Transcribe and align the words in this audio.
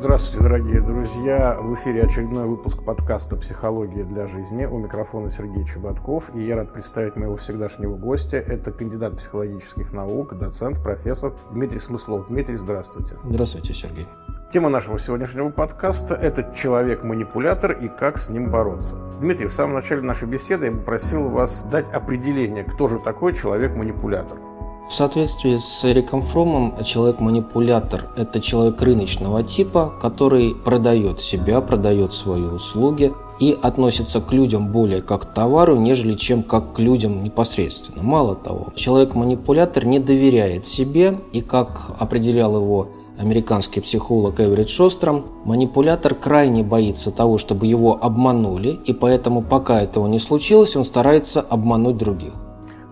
Здравствуйте, 0.00 0.44
дорогие 0.44 0.80
друзья! 0.80 1.58
В 1.60 1.74
эфире 1.74 2.04
очередной 2.04 2.46
выпуск 2.46 2.84
подкаста 2.84 3.34
«Психология 3.34 4.04
для 4.04 4.28
жизни». 4.28 4.64
У 4.64 4.78
микрофона 4.78 5.28
Сергей 5.28 5.64
Чеботков. 5.64 6.30
И 6.36 6.40
я 6.40 6.54
рад 6.54 6.72
представить 6.72 7.16
моего 7.16 7.34
всегдашнего 7.34 7.96
гостя. 7.96 8.36
Это 8.36 8.70
кандидат 8.70 9.16
психологических 9.16 9.92
наук, 9.92 10.38
доцент, 10.38 10.80
профессор 10.80 11.34
Дмитрий 11.50 11.80
Смыслов. 11.80 12.28
Дмитрий, 12.28 12.54
здравствуйте. 12.54 13.16
Здравствуйте, 13.24 13.74
Сергей. 13.74 14.06
Тема 14.52 14.68
нашего 14.68 15.00
сегодняшнего 15.00 15.50
подкаста– 15.50 16.14
это 16.22 16.54
человек-манипулятор 16.54 17.72
и 17.72 17.88
как 17.88 18.18
с 18.18 18.30
ним 18.30 18.52
бороться. 18.52 18.94
Дмитрий, 19.20 19.48
в 19.48 19.52
самом 19.52 19.74
начале 19.74 20.02
нашей 20.02 20.28
беседы 20.28 20.66
я 20.66 20.72
попросил 20.72 21.28
вас 21.28 21.64
дать 21.72 21.88
определение, 21.88 22.62
кто 22.62 22.86
же 22.86 23.00
такой 23.00 23.34
человек-манипулятор. 23.34 24.38
В 24.88 24.94
соответствии 24.94 25.58
с 25.58 25.84
Эриком 25.84 26.22
Фромом, 26.22 26.74
человек-манипулятор– 26.82 28.08
это 28.16 28.40
человек 28.40 28.80
рыночного 28.80 29.42
типа, 29.42 29.92
который 30.00 30.54
продает 30.54 31.20
себя, 31.20 31.60
продает 31.60 32.14
свои 32.14 32.40
услуги 32.40 33.12
и 33.38 33.56
относится 33.60 34.22
к 34.22 34.32
людям 34.32 34.72
более 34.72 35.02
как 35.02 35.22
к 35.22 35.34
товару, 35.34 35.76
нежели 35.76 36.14
чем 36.14 36.42
как 36.42 36.72
к 36.72 36.78
людям 36.78 37.22
непосредственно. 37.22 38.02
Мало 38.02 38.34
того, 38.34 38.68
человек-манипулятор 38.74 39.84
не 39.84 39.98
доверяет 39.98 40.66
себе 40.66 41.18
и, 41.34 41.42
как 41.42 41.92
определял 41.98 42.56
его 42.56 42.88
американский 43.18 43.82
психолог 43.82 44.40
Эверетт 44.40 44.70
Шостром, 44.70 45.26
манипулятор 45.44 46.14
крайне 46.14 46.62
боится 46.62 47.10
того, 47.10 47.36
чтобы 47.36 47.66
его 47.66 47.98
обманули, 48.02 48.80
и 48.86 48.94
поэтому, 48.94 49.42
пока 49.42 49.82
этого 49.82 50.06
не 50.06 50.18
случилось, 50.18 50.76
он 50.76 50.84
старается 50.86 51.42
обмануть 51.42 51.98
других. 51.98 52.32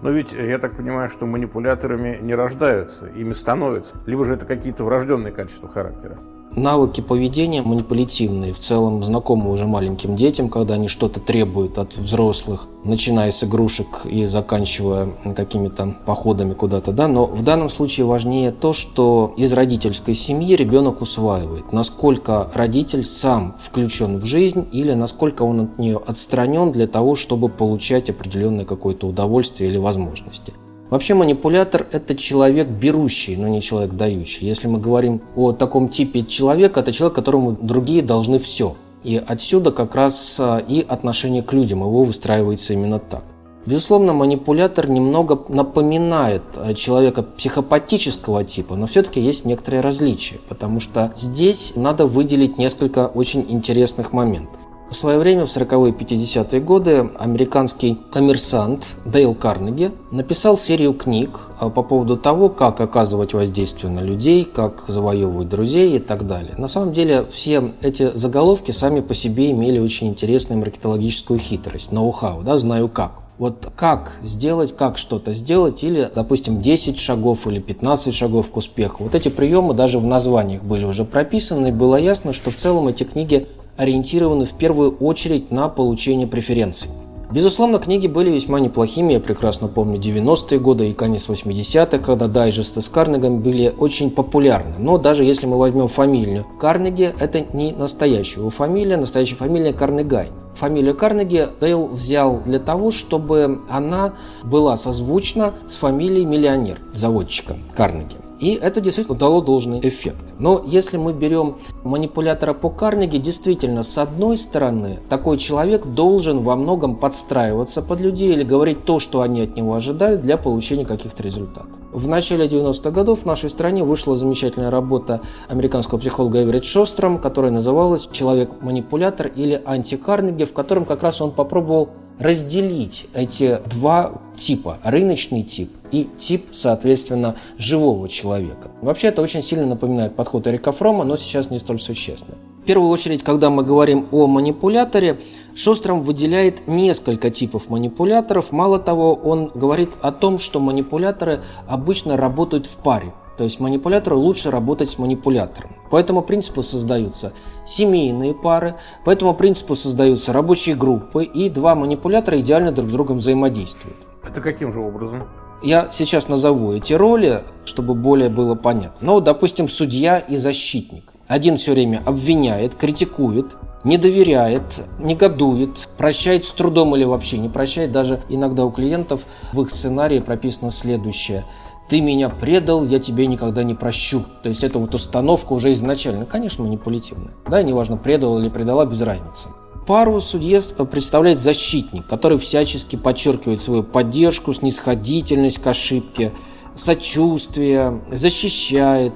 Но 0.06 0.12
ведь 0.12 0.32
я 0.32 0.60
так 0.60 0.76
понимаю, 0.76 1.08
что 1.08 1.26
манипуляторами 1.26 2.20
не 2.22 2.36
рождаются, 2.36 3.08
ими 3.08 3.32
становятся. 3.32 3.96
Либо 4.06 4.24
же 4.24 4.34
это 4.34 4.46
какие-то 4.46 4.84
врожденные 4.84 5.32
качества 5.32 5.68
характера. 5.68 6.16
Навыки 6.56 7.02
поведения 7.02 7.60
манипулятивные, 7.60 8.54
в 8.54 8.58
целом 8.58 9.04
знакомы 9.04 9.50
уже 9.50 9.66
маленьким 9.66 10.16
детям, 10.16 10.48
когда 10.48 10.74
они 10.74 10.88
что-то 10.88 11.20
требуют 11.20 11.76
от 11.76 11.98
взрослых, 11.98 12.66
начиная 12.82 13.30
с 13.30 13.44
игрушек 13.44 14.06
и 14.06 14.24
заканчивая 14.24 15.10
какими-то 15.36 15.96
походами 16.06 16.54
куда-то, 16.54 16.92
да, 16.92 17.08
но 17.08 17.26
в 17.26 17.42
данном 17.42 17.68
случае 17.68 18.06
важнее 18.06 18.52
то, 18.52 18.72
что 18.72 19.34
из 19.36 19.52
родительской 19.52 20.14
семьи 20.14 20.56
ребенок 20.56 21.02
усваивает, 21.02 21.72
насколько 21.72 22.50
родитель 22.54 23.04
сам 23.04 23.54
включен 23.60 24.18
в 24.18 24.24
жизнь 24.24 24.66
или 24.72 24.94
насколько 24.94 25.42
он 25.42 25.60
от 25.60 25.78
нее 25.78 26.00
отстранен 26.06 26.70
для 26.72 26.86
того, 26.86 27.16
чтобы 27.16 27.50
получать 27.50 28.08
определенное 28.08 28.64
какое-то 28.64 29.06
удовольствие 29.06 29.68
или 29.68 29.76
возможности. 29.76 30.54
Вообще 30.90 31.14
манипулятор– 31.14 31.86
это 31.92 32.14
человек 32.14 32.68
берущий, 32.68 33.36
но 33.36 33.48
не 33.48 33.60
человек 33.60 33.94
дающий. 33.94 34.46
Если 34.46 34.68
мы 34.68 34.78
говорим 34.78 35.20
о 35.34 35.52
таком 35.52 35.88
типе 35.88 36.22
человека, 36.22 36.80
это 36.80 36.92
человек, 36.92 37.16
которому 37.16 37.52
другие 37.60 38.02
должны 38.02 38.38
все. 38.38 38.76
И 39.02 39.20
отсюда 39.24 39.72
как 39.72 39.94
раз 39.96 40.36
а, 40.38 40.58
и 40.58 40.84
отношение 40.86 41.42
к 41.42 41.52
людям, 41.52 41.80
его 41.80 42.04
выстраивается 42.04 42.72
именно 42.72 42.98
так. 42.98 43.24
Безусловно, 43.66 44.12
манипулятор 44.12 44.88
немного 44.88 45.44
напоминает 45.48 46.42
а, 46.54 46.72
человека 46.72 47.24
психопатического 47.24 48.44
типа, 48.44 48.76
но 48.76 48.86
все-таки 48.86 49.20
есть 49.20 49.44
некоторые 49.44 49.80
различия, 49.80 50.36
потому 50.48 50.78
что 50.78 51.12
здесь 51.16 51.72
надо 51.74 52.06
выделить 52.06 52.58
несколько 52.58 53.08
очень 53.08 53.44
интересных 53.48 54.12
моментов. 54.12 54.60
В 54.88 54.94
свое 54.94 55.18
время, 55.18 55.46
в 55.46 55.48
40-е 55.48 55.92
50-е 55.92 56.60
годы, 56.60 57.10
американский 57.18 57.98
коммерсант 58.12 58.94
Дейл 59.04 59.34
Карнеги 59.34 59.90
написал 60.12 60.56
серию 60.56 60.94
книг 60.94 61.50
а, 61.58 61.70
по 61.70 61.82
поводу 61.82 62.16
того, 62.16 62.48
как 62.48 62.80
оказывать 62.80 63.34
воздействие 63.34 63.90
на 63.90 63.98
людей, 63.98 64.44
как 64.44 64.84
завоевывать 64.86 65.48
друзей 65.48 65.96
и 65.96 65.98
так 65.98 66.28
далее. 66.28 66.54
На 66.56 66.68
самом 66.68 66.92
деле, 66.92 67.26
все 67.28 67.74
эти 67.82 68.16
заголовки 68.16 68.70
сами 68.70 69.00
по 69.00 69.12
себе 69.12 69.50
имели 69.50 69.80
очень 69.80 70.06
интересную 70.06 70.60
маркетологическую 70.60 71.40
хитрость, 71.40 71.90
ноу-хау, 71.90 72.42
да, 72.42 72.56
знаю 72.56 72.88
как. 72.88 73.26
Вот 73.38 73.70
как 73.76 74.16
сделать, 74.22 74.74
как 74.74 74.96
что-то 74.96 75.34
сделать, 75.34 75.84
или, 75.84 76.08
допустим, 76.14 76.62
10 76.62 76.98
шагов 76.98 77.46
или 77.46 77.58
15 77.58 78.14
шагов 78.14 78.50
к 78.50 78.56
успеху. 78.56 79.04
Вот 79.04 79.14
эти 79.14 79.28
приемы 79.28 79.74
даже 79.74 79.98
в 79.98 80.06
названиях 80.06 80.62
были 80.62 80.84
уже 80.84 81.04
прописаны, 81.04 81.68
и 81.68 81.72
было 81.72 81.96
ясно, 81.96 82.32
что 82.32 82.50
в 82.50 82.54
целом 82.54 82.88
эти 82.88 83.04
книги 83.04 83.46
ориентированы 83.76 84.46
в 84.46 84.52
первую 84.52 84.96
очередь 84.98 85.50
на 85.50 85.68
получение 85.68 86.26
преференций. 86.26 86.90
Безусловно, 87.30 87.78
книги 87.78 88.06
были 88.06 88.30
весьма 88.30 88.60
неплохими. 88.60 89.14
Я 89.14 89.20
прекрасно 89.20 89.66
помню 89.66 89.98
90-е 89.98 90.60
годы 90.60 90.90
и 90.90 90.94
конец 90.94 91.28
80-х, 91.28 91.98
когда 91.98 92.28
дайджесты 92.28 92.80
с 92.80 92.88
Карнегом 92.88 93.40
были 93.40 93.74
очень 93.76 94.12
популярны. 94.12 94.76
Но 94.78 94.96
даже 94.96 95.24
если 95.24 95.46
мы 95.46 95.58
возьмем 95.58 95.88
фамилию 95.88 96.46
Карнеги, 96.60 97.12
это 97.18 97.44
не 97.52 97.72
настоящая 97.72 98.40
его 98.40 98.50
фамилия, 98.50 98.96
настоящая 98.96 99.34
фамилия 99.34 99.72
Карнегай. 99.72 100.28
Фамилию 100.54 100.96
Карнеги 100.96 101.48
Дейл 101.60 101.88
взял 101.88 102.40
для 102.44 102.60
того, 102.60 102.90
чтобы 102.90 103.60
она 103.68 104.14
была 104.44 104.76
созвучна 104.76 105.52
с 105.66 105.76
фамилией 105.76 106.24
миллионер, 106.24 106.78
заводчика 106.92 107.56
Карнеги. 107.74 108.25
И 108.38 108.54
это 108.54 108.80
действительно 108.80 109.18
дало 109.18 109.40
должный 109.40 109.80
эффект. 109.80 110.34
Но 110.38 110.62
если 110.66 110.96
мы 110.96 111.12
берем 111.12 111.56
манипулятора 111.84 112.52
по 112.54 112.70
Карнеги, 112.70 113.18
действительно, 113.18 113.82
с 113.82 113.96
одной 113.98 114.36
стороны, 114.36 114.98
такой 115.08 115.38
человек 115.38 115.86
должен 115.86 116.42
во 116.42 116.56
многом 116.56 116.96
подстраиваться 116.96 117.82
под 117.82 118.00
людей 118.00 118.32
или 118.32 118.42
говорить 118.42 118.84
то, 118.84 118.98
что 118.98 119.22
они 119.22 119.42
от 119.42 119.56
него 119.56 119.74
ожидают 119.74 120.22
для 120.22 120.36
получения 120.36 120.84
каких-то 120.84 121.22
результатов. 121.22 121.72
В 121.92 122.08
начале 122.08 122.46
90-х 122.46 122.90
годов 122.90 123.20
в 123.22 123.24
нашей 123.24 123.48
стране 123.48 123.82
вышла 123.82 124.16
замечательная 124.16 124.70
работа 124.70 125.22
американского 125.48 125.98
психолога 125.98 126.42
Эверетт 126.42 126.64
Шостром, 126.64 127.18
которая 127.18 127.50
называлась 127.50 128.08
«Человек-манипулятор» 128.12 129.28
или 129.28 129.62
«Антикарнеги», 129.64 130.44
в 130.44 130.52
котором 130.52 130.84
как 130.84 131.02
раз 131.02 131.22
он 131.22 131.30
попробовал 131.30 131.88
разделить 132.18 133.06
эти 133.14 133.58
два 133.68 134.20
типа, 134.36 134.78
рыночный 134.82 135.42
тип 135.42 135.70
и 135.92 136.08
тип, 136.18 136.46
соответственно, 136.52 137.36
живого 137.58 138.08
человека. 138.08 138.70
Вообще 138.82 139.08
это 139.08 139.22
очень 139.22 139.42
сильно 139.42 139.66
напоминает 139.66 140.16
подход 140.16 140.46
Эрика 140.46 140.72
Фрома, 140.72 141.04
но 141.04 141.16
сейчас 141.16 141.50
не 141.50 141.58
столь 141.58 141.78
существенно. 141.78 142.38
В 142.62 142.66
первую 142.66 142.90
очередь, 142.90 143.22
когда 143.22 143.48
мы 143.48 143.62
говорим 143.62 144.08
о 144.10 144.26
манипуляторе, 144.26 145.20
Шостром 145.54 146.00
выделяет 146.00 146.66
несколько 146.66 147.30
типов 147.30 147.68
манипуляторов. 147.68 148.50
Мало 148.50 148.78
того, 148.78 149.14
он 149.14 149.52
говорит 149.54 149.90
о 150.02 150.10
том, 150.10 150.38
что 150.38 150.58
манипуляторы 150.58 151.42
обычно 151.68 152.16
работают 152.16 152.66
в 152.66 152.76
паре. 152.78 153.12
То 153.36 153.44
есть 153.44 153.60
манипулятору 153.60 154.18
лучше 154.18 154.50
работать 154.50 154.90
с 154.90 154.98
манипулятором. 154.98 155.70
По 155.90 155.98
этому 155.98 156.22
принципу 156.22 156.62
создаются 156.62 157.32
семейные 157.66 158.34
пары, 158.34 158.74
по 159.04 159.10
этому 159.10 159.34
принципу 159.34 159.76
создаются 159.76 160.32
рабочие 160.32 160.74
группы, 160.74 161.24
и 161.24 161.50
два 161.50 161.74
манипулятора 161.74 162.40
идеально 162.40 162.72
друг 162.72 162.88
с 162.88 162.92
другом 162.92 163.18
взаимодействуют. 163.18 163.96
Это 164.26 164.40
каким 164.40 164.72
же 164.72 164.80
образом? 164.80 165.24
Я 165.62 165.88
сейчас 165.90 166.28
назову 166.28 166.72
эти 166.72 166.92
роли, 166.92 167.42
чтобы 167.64 167.94
более 167.94 168.28
было 168.28 168.54
понятно. 168.54 168.98
Ну, 169.00 169.20
допустим, 169.20 169.68
судья 169.68 170.18
и 170.18 170.36
защитник. 170.36 171.12
Один 171.28 171.56
все 171.56 171.72
время 171.72 172.02
обвиняет, 172.04 172.74
критикует, 172.74 173.56
не 173.82 173.98
доверяет, 173.98 174.82
негодует, 174.98 175.88
прощает 175.96 176.44
с 176.44 176.52
трудом 176.52 176.94
или 176.94 177.04
вообще 177.04 177.38
не 177.38 177.48
прощает. 177.48 177.90
Даже 177.90 178.20
иногда 178.28 178.64
у 178.64 178.70
клиентов 178.70 179.22
в 179.52 179.60
их 179.62 179.70
сценарии 179.70 180.20
прописано 180.20 180.70
следующее– 180.70 181.44
ты 181.88 182.00
меня 182.00 182.28
предал, 182.28 182.84
я 182.84 182.98
тебе 182.98 183.26
никогда 183.26 183.62
не 183.62 183.74
прощу. 183.74 184.24
То 184.42 184.48
есть 184.48 184.64
это 184.64 184.78
вот 184.78 184.94
установка 184.94 185.52
уже 185.52 185.72
изначально, 185.72 186.26
конечно, 186.26 186.64
манипулятивная. 186.64 187.34
Да, 187.48 187.62
неважно, 187.62 187.96
предал 187.96 188.38
или 188.38 188.48
предала, 188.48 188.86
без 188.86 189.00
разницы. 189.00 189.48
Пару 189.86 190.20
судье 190.20 190.60
представляет 190.90 191.38
защитник, 191.38 192.06
который 192.06 192.38
всячески 192.38 192.96
подчеркивает 192.96 193.60
свою 193.60 193.84
поддержку, 193.84 194.52
снисходительность 194.52 195.58
к 195.58 195.66
ошибке, 195.68 196.32
сочувствие, 196.74 198.02
защищает, 198.10 199.14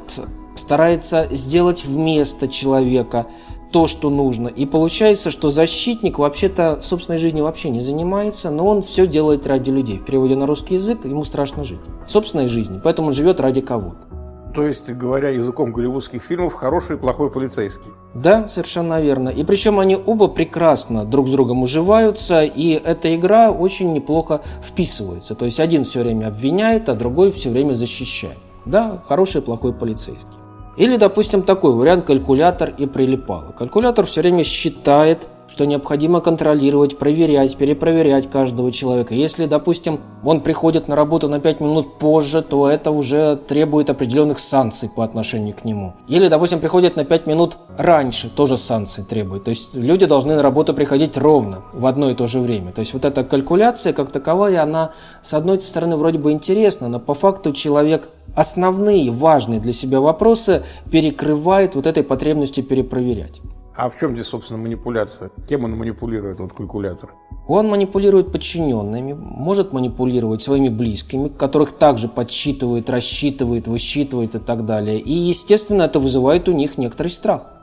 старается 0.54 1.26
сделать 1.30 1.84
вместо 1.84 2.46
человека– 2.46 3.26
то, 3.70 3.86
что 3.86 4.10
нужно. 4.10 4.48
И 4.48 4.66
получается, 4.66 5.30
что 5.30 5.50
защитник 5.50 6.18
вообще-то 6.18 6.80
собственной 6.82 7.18
жизнью 7.18 7.44
вообще 7.44 7.70
не 7.70 7.80
занимается, 7.80 8.50
но 8.50 8.66
он 8.66 8.82
все 8.82 9.06
делает 9.06 9.46
ради 9.46 9.70
людей. 9.70 9.98
В 9.98 10.04
переводе 10.04 10.36
на 10.36 10.46
русский 10.46 10.74
язык 10.74 11.04
ему 11.04 11.24
страшно 11.24 11.64
жить. 11.64 11.80
Собственной 12.06 12.48
жизнью. 12.48 12.80
Поэтому 12.82 13.08
он 13.08 13.14
живет 13.14 13.40
ради 13.40 13.60
кого-то. 13.60 14.08
То 14.54 14.66
есть, 14.66 14.90
говоря 14.90 15.28
языком 15.28 15.72
голливудских 15.72 16.22
фильмов, 16.22 16.54
хороший 16.54 16.96
и 16.96 16.98
плохой 16.98 17.30
полицейский. 17.30 17.92
Да, 18.14 18.48
совершенно 18.48 19.00
верно. 19.00 19.28
И 19.28 19.44
причем 19.44 19.78
они 19.78 19.96
оба 19.96 20.26
прекрасно 20.26 21.04
друг 21.04 21.28
с 21.28 21.30
другом 21.30 21.62
уживаются, 21.62 22.42
и 22.42 22.72
эта 22.72 23.14
игра 23.14 23.52
очень 23.52 23.92
неплохо 23.92 24.40
вписывается. 24.60 25.36
То 25.36 25.44
есть 25.44 25.60
один 25.60 25.84
все 25.84 26.02
время 26.02 26.26
обвиняет, 26.26 26.88
а 26.88 26.94
другой 26.94 27.30
все 27.30 27.50
время 27.50 27.74
защищает. 27.74 28.38
Да, 28.66 29.00
хороший 29.06 29.40
и 29.40 29.44
плохой 29.44 29.72
полицейский. 29.72 30.39
Или, 30.76 30.96
допустим, 30.96 31.42
такой 31.42 31.72
вариант 31.74 32.06
калькулятор 32.06 32.72
и 32.76 32.86
прилипало. 32.86 33.52
Калькулятор 33.52 34.06
все 34.06 34.20
время 34.20 34.44
считает 34.44 35.28
что 35.50 35.66
необходимо 35.66 36.20
контролировать, 36.20 36.96
проверять, 36.96 37.56
перепроверять 37.56 38.30
каждого 38.30 38.70
человека. 38.70 39.14
Если, 39.14 39.46
допустим, 39.46 40.00
он 40.24 40.40
приходит 40.40 40.86
на 40.86 40.94
работу 40.94 41.28
на 41.28 41.40
5 41.40 41.60
минут 41.60 41.98
позже, 41.98 42.40
то 42.42 42.68
это 42.68 42.92
уже 42.92 43.36
требует 43.36 43.90
определенных 43.90 44.38
санкций 44.38 44.88
по 44.88 45.02
отношению 45.02 45.54
к 45.54 45.64
нему. 45.64 45.94
Или, 46.06 46.28
допустим, 46.28 46.60
приходит 46.60 46.94
на 46.94 47.04
5 47.04 47.26
минут 47.26 47.58
раньше, 47.76 48.30
тоже 48.30 48.56
санкции 48.56 49.02
требует. 49.02 49.44
То 49.44 49.50
есть 49.50 49.74
люди 49.74 50.06
должны 50.06 50.36
на 50.36 50.42
работу 50.42 50.72
приходить 50.72 51.16
ровно 51.16 51.62
в 51.72 51.84
одно 51.84 52.10
и 52.10 52.14
то 52.14 52.28
же 52.28 52.38
время. 52.38 52.70
То 52.70 52.80
есть 52.80 52.94
вот 52.94 53.04
эта 53.04 53.24
калькуляция 53.24 53.92
как 53.92 54.12
таковая, 54.12 54.62
она 54.62 54.92
с 55.20 55.34
одной 55.34 55.60
стороны 55.60 55.96
вроде 55.96 56.18
бы 56.18 56.30
интересна, 56.30 56.88
но 56.88 57.00
по 57.00 57.14
факту 57.14 57.52
человек 57.52 58.08
основные 58.36 59.10
важные 59.10 59.58
для 59.58 59.72
себя 59.72 60.00
вопросы 60.00 60.62
перекрывает 60.92 61.74
вот 61.74 61.86
этой 61.86 62.04
потребностью 62.04 62.62
перепроверять. 62.62 63.40
А 63.76 63.88
в 63.88 63.98
чем 63.98 64.14
здесь, 64.14 64.26
собственно, 64.26 64.60
манипуляция? 64.60 65.30
Кем 65.48 65.64
он 65.64 65.76
манипулирует, 65.76 66.40
вот 66.40 66.52
калькулятор? 66.52 67.14
Он 67.48 67.68
манипулирует 67.68 68.32
подчиненными, 68.32 69.12
может 69.12 69.72
манипулировать 69.72 70.42
своими 70.42 70.68
близкими, 70.68 71.28
которых 71.28 71.72
также 71.72 72.08
подсчитывает, 72.08 72.90
рассчитывает, 72.90 73.66
высчитывает 73.68 74.34
и 74.34 74.38
так 74.38 74.66
далее. 74.66 74.98
И, 75.00 75.12
естественно, 75.12 75.82
это 75.84 75.98
вызывает 75.98 76.48
у 76.48 76.52
них 76.52 76.78
некоторый 76.78 77.08
страх. 77.08 77.60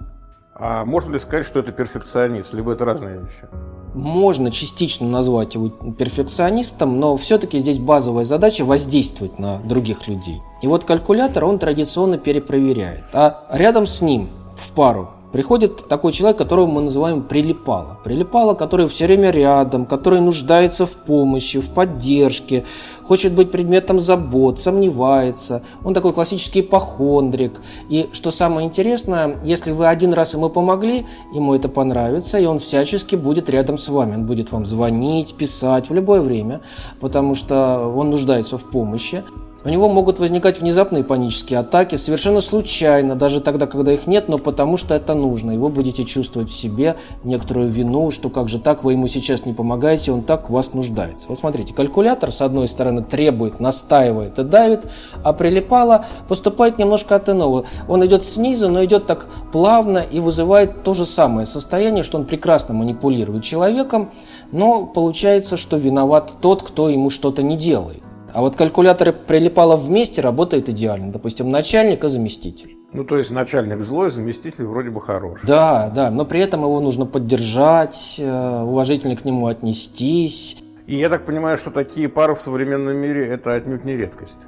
А 0.60 0.86
можно 0.86 1.14
ли 1.14 1.20
сказать, 1.20 1.46
что 1.46 1.60
это 1.60 1.72
перфекционист, 1.72 2.54
либо 2.54 2.74
это 2.74 2.84
разные 2.84 3.20
вещи? 3.20 3.48
Можно 3.94 4.50
частично 4.52 5.08
назвать 5.08 5.56
его 5.56 5.70
перфекционистом, 5.70 7.00
но 7.00 7.16
все-таки 7.16 7.60
здесь 7.60 7.80
базовая 7.80 8.26
задача 8.26 8.66
воздействовать 8.66 9.38
на 9.40 9.60
других 9.60 10.08
людей. 10.08 10.42
И 10.64 10.68
вот 10.68 10.84
калькулятор 10.84 11.46
он 11.46 11.60
традиционно 11.60 12.18
перепроверяет. 12.18 13.06
А 13.14 13.46
рядом 13.52 13.86
с 13.86 14.02
ним 14.02 14.30
в 14.58 14.72
пару 14.74 15.12
Приходит 15.38 15.88
такой 15.88 16.14
человек, 16.14 16.36
которого 16.36 16.66
мы 16.66 16.82
называем 16.82 17.22
прилипало. 17.22 18.00
Прилипало, 18.04 18.56
который 18.56 18.88
все 18.88 19.06
время 19.06 19.30
рядом, 19.30 19.86
который 19.86 20.20
нуждается 20.20 20.88
в 20.88 20.94
помощи, 20.94 21.60
в 21.60 21.70
поддержке, 21.70 22.64
хочет 23.04 23.34
быть 23.34 23.52
предметом 23.52 24.00
забот, 24.00 24.58
сомневается. 24.58 25.62
Он 25.86 25.94
такой 25.94 26.12
классический 26.14 26.62
ипохондрик. 26.62 27.62
И 27.88 28.10
что 28.14 28.32
самое 28.32 28.66
интересное, 28.66 29.38
если 29.44 29.72
вы 29.74 29.86
один 29.86 30.12
раз 30.12 30.34
ему 30.34 30.50
помогли, 30.50 31.06
ему 31.32 31.54
это 31.54 31.70
понравится, 31.70 32.40
и 32.40 32.46
он 32.46 32.58
всячески 32.58 33.16
будет 33.16 33.48
рядом 33.48 33.78
с 33.78 33.90
вами. 33.90 34.16
Он 34.16 34.26
будет 34.26 34.52
вам 34.52 34.66
звонить, 34.66 35.36
писать 35.36 35.92
в 35.92 35.94
любое 35.94 36.22
время, 36.22 36.62
потому 37.00 37.36
что 37.36 37.94
он 37.96 38.10
нуждается 38.10 38.58
в 38.58 38.64
помощи. 38.72 39.24
У 39.66 39.70
него 39.70 39.90
могут 39.90 40.20
возникать 40.20 40.62
внезапные 40.62 41.04
панические 41.04 41.60
атаки, 41.60 41.96
совершенно 41.96 42.42
случайно, 42.42 43.16
даже 43.16 43.42
тогда, 43.42 43.66
когда 43.66 43.92
их 43.92 44.06
нет, 44.06 44.30
но 44.30 44.38
потому 44.38 44.78
что 44.78 44.94
это 44.94 45.16
нужно. 45.16 45.52
И 45.52 45.58
вы 45.58 45.70
будете 45.70 46.06
чувствовать 46.06 46.50
в 46.50 46.54
себе 46.54 46.96
некоторую 47.24 47.70
вину, 47.70 48.12
что 48.12 48.30
как 48.30 48.50
же 48.50 48.60
так, 48.60 48.84
вы 48.84 48.94
ему 48.94 49.08
сейчас 49.08 49.46
не 49.46 49.54
помогаете, 49.54 50.12
он 50.12 50.22
так 50.22 50.50
в 50.50 50.54
вас 50.54 50.74
нуждается. 50.74 51.28
Вот 51.30 51.40
смотрите, 51.40 51.74
калькулятор 51.74 52.32
с 52.32 52.42
одной 52.42 52.68
стороны 52.68 53.04
требует, 53.04 53.60
настаивает 53.60 54.38
и 54.38 54.44
давит, 54.44 54.86
а 55.24 55.34
прилипало 55.34 56.06
поступает 56.28 56.78
немножко 56.78 57.16
от 57.16 57.28
иного. 57.28 57.66
Он 57.88 58.06
идет 58.06 58.24
снизу, 58.24 58.70
но 58.70 58.86
идет 58.86 59.08
так 59.08 59.28
плавно 59.52 59.98
и 60.00 60.20
вызывает 60.20 60.84
то 60.84 60.94
же 60.94 61.06
самое 61.06 61.48
состояние, 61.48 62.04
что 62.04 62.20
он 62.20 62.26
прекрасно 62.26 62.76
манипулирует 62.76 63.44
человеком, 63.44 64.12
но 64.52 64.86
получается, 64.86 65.58
что 65.58 65.78
виноват 65.78 66.36
тот, 66.42 66.62
кто 66.62 66.90
ему 66.90 67.10
что-то 67.10 67.42
не 67.42 67.58
делает. 67.58 68.07
А 68.38 68.42
вот 68.42 68.56
калькуляторы 68.56 69.14
прилипало 69.14 69.76
вместе 69.78 70.22
работает 70.22 70.70
идеально. 70.70 71.12
Допустим, 71.12 71.50
начальник 71.50 72.04
и 72.04 72.08
заместитель. 72.08 72.78
Ну, 72.94 73.04
то 73.04 73.18
есть 73.18 73.32
начальник 73.32 73.82
злой, 73.82 74.12
заместитель 74.12 74.66
вроде 74.66 74.92
бы 74.92 75.02
хороший. 75.02 75.48
Да, 75.48 75.90
да, 75.90 76.12
но 76.12 76.24
при 76.24 76.42
этом 76.42 76.62
его 76.62 76.80
нужно 76.80 77.08
поддержать, 77.08 78.18
э, 78.20 78.62
уважительно 78.62 79.16
к 79.16 79.26
нему 79.26 79.48
отнестись. 79.48 80.58
И 80.86 80.98
я 80.98 81.10
так 81.10 81.26
понимаю, 81.26 81.58
что 81.58 81.72
такие 81.72 82.10
пары 82.10 82.36
в 82.36 82.40
современном 82.40 82.96
мире– 82.96 83.26
это 83.28 83.56
отнюдь 83.56 83.86
не 83.86 83.98
редкость. 83.98 84.46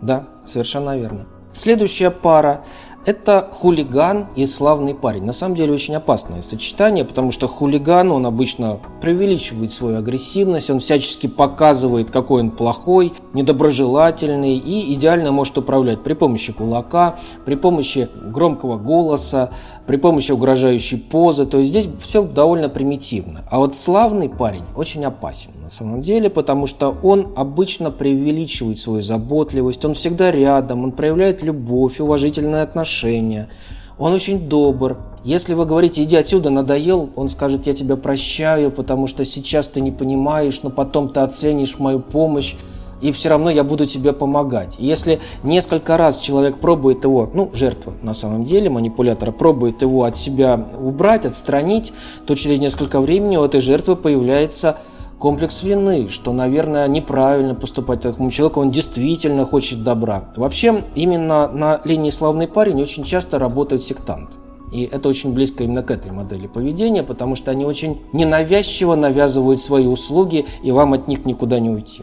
Да, 0.00 0.28
совершенно 0.42 0.96
верно. 0.96 1.26
Следующая 1.52 2.10
пара 2.10 2.64
это 3.06 3.48
хулиган 3.52 4.26
и 4.34 4.46
славный 4.46 4.92
парень. 4.92 5.24
На 5.24 5.32
самом 5.32 5.54
деле 5.54 5.72
очень 5.72 5.94
опасное 5.94 6.42
сочетание, 6.42 7.04
потому 7.04 7.30
что 7.30 7.46
хулиган, 7.46 8.10
он 8.10 8.26
обычно 8.26 8.80
преувеличивает 9.00 9.72
свою 9.72 9.98
агрессивность, 9.98 10.70
он 10.70 10.80
всячески 10.80 11.28
показывает, 11.28 12.10
какой 12.10 12.42
он 12.42 12.50
плохой, 12.50 13.12
недоброжелательный 13.32 14.58
и 14.58 14.92
идеально 14.92 15.30
может 15.30 15.56
управлять 15.56 16.02
при 16.02 16.14
помощи 16.14 16.52
кулака, 16.52 17.16
при 17.44 17.54
помощи 17.54 18.08
громкого 18.24 18.76
голоса, 18.76 19.50
при 19.86 19.96
помощи 19.96 20.32
угрожающей 20.32 20.98
позы. 20.98 21.46
То 21.46 21.58
есть 21.58 21.70
здесь 21.70 21.88
все 22.00 22.22
довольно 22.22 22.68
примитивно. 22.68 23.44
А 23.48 23.58
вот 23.58 23.74
славный 23.74 24.28
парень 24.28 24.64
очень 24.74 25.04
опасен 25.04 25.50
на 25.62 25.70
самом 25.70 26.02
деле, 26.02 26.28
потому 26.28 26.66
что 26.66 26.96
он 27.02 27.28
обычно 27.36 27.90
преувеличивает 27.90 28.78
свою 28.78 29.02
заботливость, 29.02 29.84
он 29.84 29.94
всегда 29.94 30.30
рядом, 30.30 30.84
он 30.84 30.92
проявляет 30.92 31.42
любовь, 31.42 32.00
уважительное 32.00 32.62
отношение. 32.62 33.48
Он 33.98 34.12
очень 34.12 34.48
добр. 34.48 34.98
Если 35.24 35.54
вы 35.54 35.64
говорите, 35.64 36.02
иди 36.02 36.16
отсюда, 36.16 36.50
надоел, 36.50 37.10
он 37.16 37.28
скажет, 37.28 37.66
я 37.66 37.72
тебя 37.72 37.96
прощаю, 37.96 38.70
потому 38.70 39.06
что 39.06 39.24
сейчас 39.24 39.68
ты 39.68 39.80
не 39.80 39.90
понимаешь, 39.90 40.62
но 40.62 40.70
потом 40.70 41.08
ты 41.08 41.20
оценишь 41.20 41.78
мою 41.78 42.00
помощь 42.00 42.56
и 43.00 43.12
все 43.12 43.28
равно 43.28 43.50
я 43.50 43.64
буду 43.64 43.86
тебе 43.86 44.12
помогать. 44.12 44.76
И 44.78 44.86
если 44.86 45.20
несколько 45.42 45.96
раз 45.96 46.20
человек 46.20 46.58
пробует 46.58 47.04
его, 47.04 47.30
ну, 47.32 47.50
жертва 47.52 47.94
на 48.02 48.14
самом 48.14 48.44
деле, 48.44 48.70
манипулятора, 48.70 49.32
пробует 49.32 49.82
его 49.82 50.04
от 50.04 50.16
себя 50.16 50.68
убрать, 50.78 51.26
отстранить, 51.26 51.92
то 52.26 52.34
через 52.34 52.58
несколько 52.58 53.00
времени 53.00 53.36
у 53.36 53.44
этой 53.44 53.60
жертвы 53.60 53.96
появляется 53.96 54.78
комплекс 55.18 55.62
вины, 55.62 56.08
что, 56.10 56.32
наверное, 56.32 56.86
неправильно 56.88 57.54
поступать 57.54 58.02
такому 58.02 58.30
человеку, 58.30 58.60
он 58.60 58.70
действительно 58.70 59.44
хочет 59.44 59.82
добра. 59.82 60.30
Вообще, 60.36 60.84
именно 60.94 61.48
на 61.48 61.80
линии 61.84 62.10
«славный 62.10 62.48
парень» 62.48 62.80
очень 62.80 63.04
часто 63.04 63.38
работает 63.38 63.82
сектант. 63.82 64.38
И 64.72 64.82
это 64.82 65.08
очень 65.08 65.32
близко 65.32 65.64
именно 65.64 65.82
к 65.82 65.90
этой 65.90 66.10
модели 66.10 66.48
поведения, 66.48 67.02
потому 67.02 67.36
что 67.36 67.50
они 67.50 67.64
очень 67.64 68.02
ненавязчиво 68.12 68.94
навязывают 68.94 69.60
свои 69.60 69.86
услуги, 69.86 70.44
и 70.62 70.70
вам 70.72 70.92
от 70.92 71.08
них 71.08 71.24
никуда 71.24 71.60
не 71.60 71.70
уйти. 71.70 72.02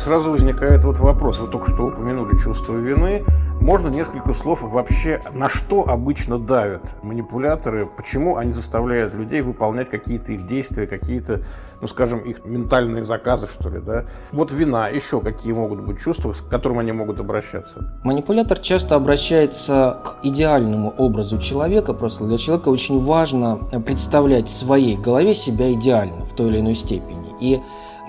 Сразу 0.00 0.30
возникает 0.30 0.84
вот 0.84 0.98
вопрос. 0.98 1.38
Вы 1.38 1.48
только 1.48 1.72
что 1.72 1.84
упомянули 1.84 2.36
чувство 2.36 2.74
вины. 2.74 3.22
Можно 3.60 3.88
несколько 3.88 4.32
слов 4.32 4.62
вообще, 4.62 5.20
на 5.34 5.50
что 5.50 5.86
обычно 5.86 6.38
давят 6.38 6.96
манипуляторы, 7.02 7.86
почему 7.86 8.36
они 8.38 8.52
заставляют 8.52 9.14
людей 9.14 9.42
выполнять 9.42 9.90
какие-то 9.90 10.32
их 10.32 10.46
действия, 10.46 10.86
какие-то, 10.86 11.42
ну 11.82 11.86
скажем, 11.86 12.20
их 12.20 12.42
ментальные 12.46 13.04
заказы, 13.04 13.46
что 13.46 13.68
ли, 13.68 13.80
да? 13.80 14.06
Вот 14.32 14.50
вина, 14.50 14.88
еще 14.88 15.20
какие 15.20 15.52
могут 15.52 15.82
быть 15.82 16.00
чувства, 16.00 16.32
к 16.32 16.48
которым 16.48 16.78
они 16.78 16.92
могут 16.92 17.20
обращаться? 17.20 18.00
Манипулятор 18.02 18.58
часто 18.58 18.96
обращается 18.96 20.00
к 20.02 20.24
идеальному 20.24 20.94
образу 20.96 21.38
человека, 21.38 21.92
просто 21.92 22.24
для 22.24 22.38
человека 22.38 22.70
очень 22.70 23.04
важно 23.04 23.56
представлять 23.84 24.46
в 24.46 24.52
своей 24.52 24.96
голове 24.96 25.34
себя 25.34 25.70
идеально 25.74 26.24
в 26.24 26.34
той 26.34 26.48
или 26.48 26.60
иной 26.60 26.74
степени. 26.74 27.34
И 27.40 27.60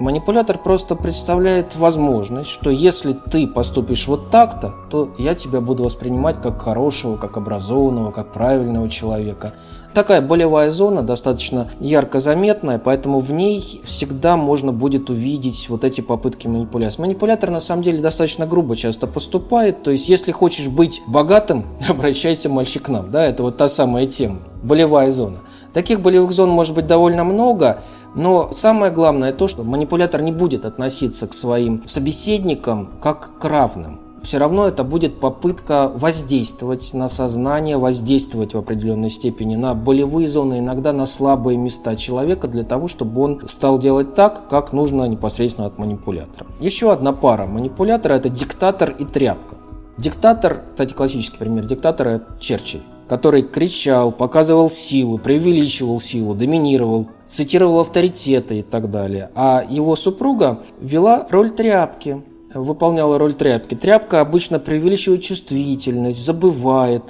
Манипулятор 0.02 0.58
просто 0.58 0.96
представляет 0.96 1.76
возможность, 1.76 2.50
что 2.50 2.72
если 2.72 3.14
ты 3.14 3.46
поступишь 3.46 4.08
вот 4.08 4.32
так-то, 4.32 4.74
то 4.90 5.14
я 5.20 5.36
тебя 5.36 5.62
буду 5.62 5.84
воспринимать 5.84 6.42
как 6.42 6.60
хорошего, 6.60 7.18
как 7.18 7.38
образованного, 7.38 8.10
как 8.10 8.34
правильного 8.34 8.90
человека. 8.90 9.54
Такая 9.94 10.22
болевая 10.22 10.72
зона 10.72 11.04
достаточно 11.04 11.70
ярко 11.80 12.20
заметная, 12.20 12.80
поэтому 12.80 13.20
в 13.20 13.32
ней 13.32 13.82
всегда 13.86 14.38
можно 14.38 14.72
будет 14.72 15.12
увидеть 15.12 15.70
вот 15.70 15.84
эти 15.84 16.02
попытки 16.02 16.48
манипуляции. 16.48 17.02
Манипулятор 17.02 17.52
на 17.52 17.60
самом 17.60 17.84
деле 17.84 18.00
достаточно 18.00 18.48
грубо 18.48 18.76
часто 18.76 19.06
поступает, 19.06 19.84
то 19.84 19.92
есть 19.92 20.10
если 20.10 20.32
хочешь 20.32 20.70
быть 20.70 21.04
богатым, 21.06 21.66
обращайся 21.90 22.50
мальчик 22.50 22.84
к 22.84 22.90
нам, 22.90 23.12
да, 23.12 23.24
это 23.24 23.44
вот 23.44 23.58
та 23.58 23.70
самая 23.70 24.08
тема, 24.08 24.40
болевая 24.64 25.12
зона. 25.12 25.42
Таких 25.74 26.02
болевых 26.02 26.32
зон 26.32 26.50
может 26.50 26.74
быть 26.74 26.88
довольно 26.88 27.24
много, 27.24 27.82
но 28.16 28.50
самое 28.52 28.92
главное 28.92 29.32
то, 29.32 29.48
что 29.48 29.64
манипулятор 29.64 30.22
не 30.22 30.32
будет 30.32 30.66
относиться 30.66 31.28
к 31.28 31.34
своим 31.34 31.84
собеседникам 31.88 32.90
как 33.02 33.38
к 33.40 33.46
равным. 33.46 34.00
все 34.22 34.38
равно 34.38 34.68
это 34.68 34.84
будет 34.84 35.20
попытка 35.20 35.92
воздействовать 35.94 36.94
на 36.94 37.08
сознание, 37.08 37.78
воздействовать 37.78 38.54
в 38.54 38.58
определенной 38.58 39.10
степени 39.10 39.56
на 39.56 39.74
болевые 39.74 40.28
зоны, 40.28 40.60
иногда 40.60 40.94
на 40.94 41.06
слабые 41.06 41.58
места 41.58 41.96
человека 41.96 42.48
для 42.48 42.64
того, 42.64 42.88
чтобы 42.88 43.22
он 43.22 43.42
стал 43.48 43.80
делать 43.80 44.14
так, 44.14 44.48
как 44.48 44.74
нужно 44.74 45.06
непосредственно 45.06 45.68
от 45.68 45.80
манипулятора. 45.80 46.46
Еще 46.60 46.92
одна 46.92 47.14
пара 47.14 47.48
манипулятора– 47.48 48.14
это 48.16 48.30
диктатор 48.30 48.92
и 48.92 49.06
тряпка. 49.06 49.58
Диктатор, 49.98 50.62
кстати, 50.72 50.94
классический 50.94 51.38
пример 51.38 51.66
диктатора– 51.66 52.22
Черчилль 52.40 52.82
который 53.12 53.42
кричал, 53.42 54.14
показывал 54.14 54.70
силу, 54.70 55.18
преувеличивал 55.18 56.00
силу, 56.00 56.34
доминировал, 56.34 57.10
цитировал 57.28 57.82
авторитеты 57.82 58.60
и 58.60 58.62
так 58.62 58.90
далее. 58.90 59.32
А 59.36 59.66
его 59.70 59.98
супруга 59.98 60.62
вела 60.80 61.28
роль 61.30 61.52
тряпки, 61.52 62.22
выполняла 62.54 63.18
роль 63.18 63.34
тряпки. 63.34 63.76
Тряпка 63.76 64.22
обычно 64.22 64.60
преувеличивает 64.60 65.24
чувствительность, 65.24 66.24
забывает, 66.24 67.04